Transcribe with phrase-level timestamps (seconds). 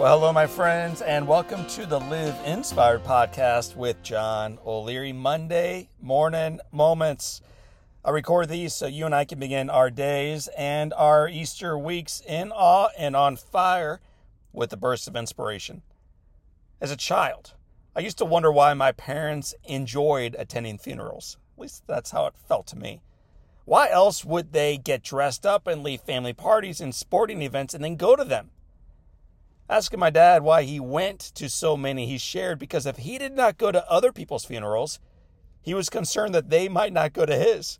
[0.00, 5.12] Well, hello, my friends, and welcome to the Live Inspired podcast with John O'Leary.
[5.12, 7.42] Monday morning moments.
[8.02, 12.22] I record these so you and I can begin our days and our Easter weeks
[12.26, 14.00] in awe and on fire
[14.54, 15.82] with a burst of inspiration.
[16.80, 17.52] As a child,
[17.94, 21.36] I used to wonder why my parents enjoyed attending funerals.
[21.58, 23.02] At least that's how it felt to me.
[23.66, 27.84] Why else would they get dressed up and leave family parties and sporting events and
[27.84, 28.52] then go to them?
[29.70, 33.36] Asking my dad why he went to so many, he shared because if he did
[33.36, 34.98] not go to other people's funerals,
[35.62, 37.78] he was concerned that they might not go to his.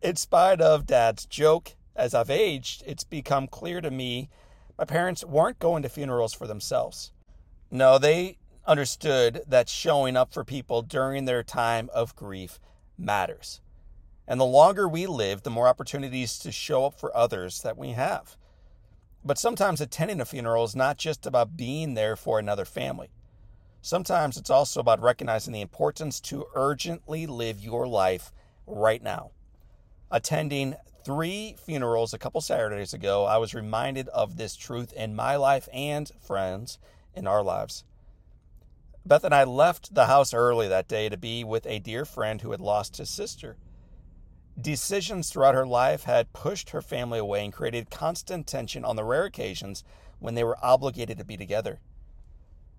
[0.00, 4.30] In spite of dad's joke, as I've aged, it's become clear to me
[4.78, 7.12] my parents weren't going to funerals for themselves.
[7.70, 12.58] No, they understood that showing up for people during their time of grief
[12.96, 13.60] matters.
[14.26, 17.90] And the longer we live, the more opportunities to show up for others that we
[17.90, 18.38] have.
[19.26, 23.08] But sometimes attending a funeral is not just about being there for another family.
[23.82, 28.32] Sometimes it's also about recognizing the importance to urgently live your life
[28.68, 29.32] right now.
[30.12, 35.34] Attending three funerals a couple Saturdays ago, I was reminded of this truth in my
[35.34, 36.78] life and friends
[37.12, 37.82] in our lives.
[39.04, 42.42] Beth and I left the house early that day to be with a dear friend
[42.42, 43.56] who had lost his sister.
[44.60, 49.04] Decisions throughout her life had pushed her family away and created constant tension on the
[49.04, 49.84] rare occasions
[50.18, 51.80] when they were obligated to be together.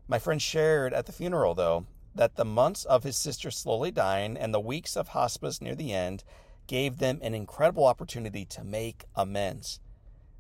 [0.08, 4.38] My friend shared at the funeral, though, that the months of his sister slowly dying
[4.38, 6.23] and the weeks of hospice near the end
[6.66, 9.80] gave them an incredible opportunity to make amends.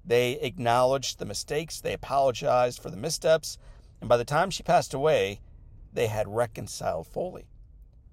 [0.03, 3.59] They acknowledged the mistakes, they apologized for the missteps,
[4.01, 5.41] and by the time she passed away,
[5.93, 7.47] they had reconciled fully.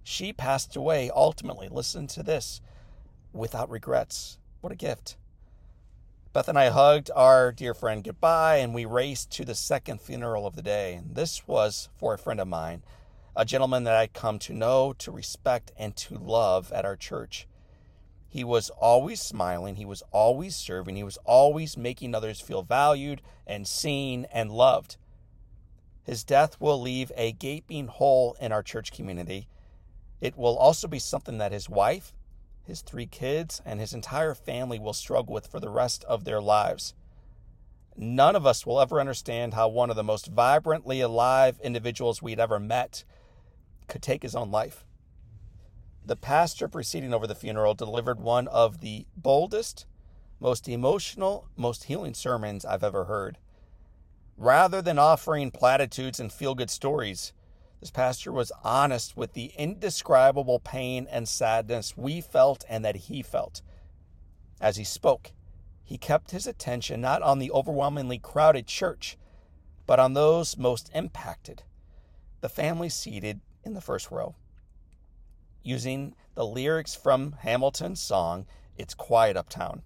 [0.03, 2.61] She passed away ultimately, listen to this,
[3.35, 4.39] without regrets.
[4.61, 5.17] What a gift.
[6.33, 10.47] Beth and I hugged our dear friend goodbye and we raced to the second funeral
[10.47, 10.95] of the day.
[10.95, 12.83] And this was for a friend of mine,
[13.37, 17.47] a gentleman that I'd come to know, to respect, and to love at our church.
[18.29, 23.23] He was always smiling, he was always serving, he was always making others feel valued
[23.47, 24.97] and seen and loved.
[26.03, 29.47] His death will leave a gaping hole in our church community.
[30.21, 32.13] It will also be something that his wife
[32.65, 36.41] his three kids, and his entire family will struggle with for the rest of their
[36.41, 36.95] lives.
[37.97, 42.41] None of us will ever understand how one of the most vibrantly alive individuals we'd
[42.41, 43.05] ever met
[43.87, 44.85] could take his own life.
[46.05, 49.87] The pastor presiding over the funeral delivered one of the boldest,
[50.41, 53.39] most emotional, most healing sermons I've ever heard.
[54.37, 57.33] Rather than offering platitudes and feel good stories,
[57.85, 63.21] this pastor was honest with the indescribable pain and sadness we felt and that he
[63.21, 63.61] felt.
[64.59, 65.33] As he spoke,
[65.83, 69.19] he kept his attention not on the overwhelmingly crowded church,
[69.85, 71.63] but on those most impacted,
[72.41, 74.35] the family seated in the first row.
[75.63, 78.47] Using the lyrics from Hamilton's song,
[78.79, 79.83] It's Quiet Uptown,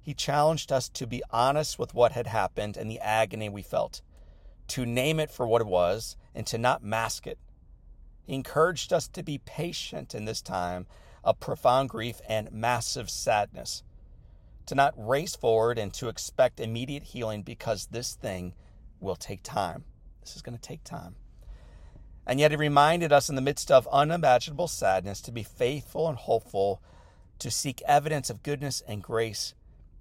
[0.00, 4.00] he challenged us to be honest with what had happened and the agony we felt
[4.68, 7.36] to name it for what it was and to not mask it.
[8.22, 10.86] He encouraged us to be patient in this time
[11.24, 13.82] of profound grief and massive sadness,
[14.66, 18.54] to not race forward and to expect immediate healing because this thing
[19.00, 19.82] will take time.
[20.20, 21.16] This is going to take time.
[22.24, 26.16] And yet, he reminded us in the midst of unimaginable sadness to be faithful and
[26.16, 26.80] hopeful,
[27.40, 29.54] to seek evidence of goodness and grace.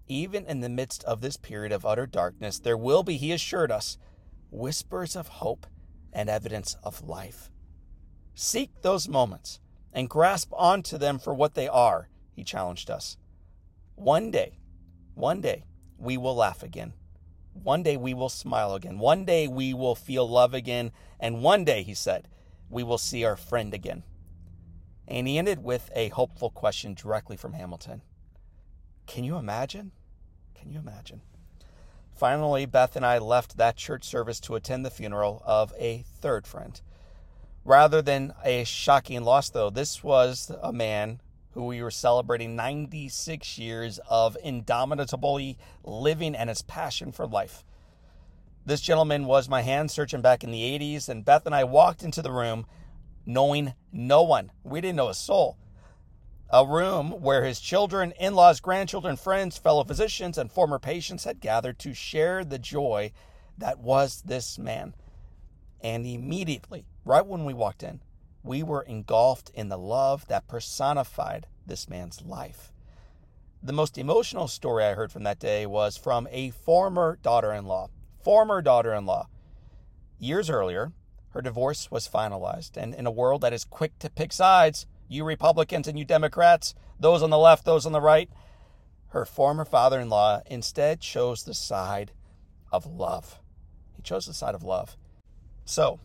[0.08, 3.72] Even in the midst of this period of utter darkness, there will be, he assured
[3.72, 3.98] us,
[4.52, 5.66] whispers of hope
[6.18, 7.52] and evidence of life.
[8.34, 9.60] Seek those moments
[9.94, 13.18] and grasp onto them for what they are, he challenged us.
[13.94, 14.58] One day,
[15.14, 15.64] one day,
[15.98, 16.94] we will laugh again.
[17.54, 18.98] One day we will smile again.
[18.98, 20.92] One day we will feel love again.
[21.20, 22.28] And one day, he said,
[22.70, 24.04] we will see our friend again.
[25.08, 28.02] And he ended with a hopeful question directly from Hamilton
[29.06, 29.92] Can you imagine?
[30.56, 31.22] Can you imagine?
[32.18, 36.48] Finally, Beth and I left that church service to attend the funeral of a third
[36.48, 36.82] friend.
[37.64, 41.22] Rather than a shocking loss, though, this was a man
[41.52, 47.64] who we were celebrating 96 years of indomitably living and his passion for life.
[48.66, 52.02] This gentleman was my hand surgeon back in the 80s, and Beth and I walked
[52.02, 52.66] into the room
[53.28, 54.52] knowing no one.
[54.64, 55.58] We didn't know a soul
[56.50, 61.42] a room where his children, in laws, grandchildren, friends, fellow physicians, and former patients had
[61.42, 63.12] gathered to share the joy
[63.58, 64.96] that was this man.
[65.82, 68.02] And immediately, right when we walked in,
[68.44, 72.72] we were engulfed in the love that personified this man's life.
[73.62, 77.66] The most emotional story I heard from that day was from a former daughter in
[77.66, 77.90] law,
[78.24, 79.28] former daughter in law.
[80.18, 80.94] Years earlier,
[81.32, 85.24] her divorce was finalized, and in a world that is quick to pick sides, you
[85.24, 88.30] Republicans and you Democrats, those on the left, those on the right,
[89.10, 92.12] her former father in law instead chose the side
[92.72, 93.40] of love.
[93.96, 94.98] He chose the side of love.
[95.66, 96.00] So,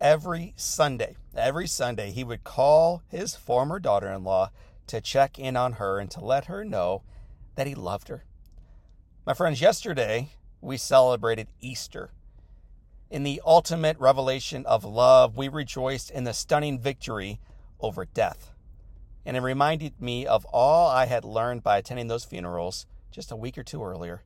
[0.00, 4.50] every Sunday, every Sunday, he would call his former daughter in law
[4.88, 7.02] to check in on her and to let her know
[7.54, 8.24] that he loved her.
[9.26, 10.30] My friends, yesterday
[10.60, 12.10] we celebrated Easter.
[13.10, 17.40] In the ultimate revelation of love, we rejoiced in the stunning victory
[17.82, 18.52] over death.
[19.24, 23.36] And it reminded me of all I had learned by attending those funerals just a
[23.36, 24.22] week or two earlier.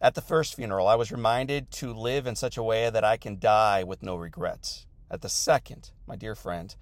[0.00, 3.16] At the first funeral, I was reminded to live in such a way that I
[3.16, 4.86] can die with no regrets.
[5.10, 6.74] At the second, my dear friend,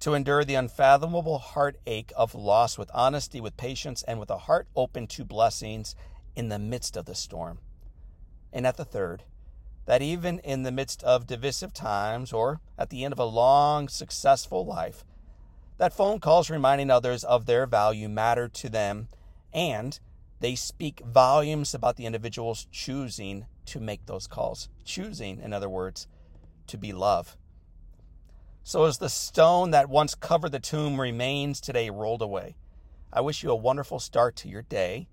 [0.00, 4.68] to endure the unfathomable heartache of loss with honesty, with patience, and with a heart
[4.74, 5.94] open to blessings
[6.34, 7.58] in the midst of the storm.
[8.52, 9.24] And at the third,
[9.90, 13.88] that even in the midst of divisive times or at the end of a long,
[13.88, 15.04] successful life,
[15.78, 19.08] that phone calls reminding others of their value matter to them
[19.52, 19.98] and
[20.38, 24.68] they speak volumes about the individuals choosing to make those calls.
[24.84, 26.06] Choosing, in other words,
[26.68, 27.36] to be love.
[28.62, 32.54] So, as the stone that once covered the tomb remains today rolled away,
[33.12, 35.08] I wish you a wonderful start to your day.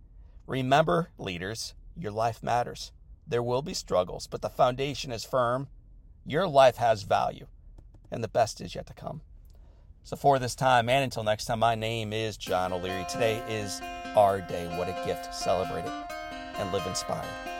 [0.46, 2.92] Remember, leaders, your life matters.
[3.28, 5.68] There will be struggles, but the foundation is firm.
[6.26, 7.48] Your life has value,
[8.10, 9.22] and the best is yet to come.
[10.04, 13.06] So, for this time, and until next time, my name is John O'Leary.
[13.10, 13.82] Today is
[14.16, 14.68] our day.
[14.78, 15.36] What a gift.
[15.36, 16.12] Celebrate it
[16.58, 17.57] and live inspired.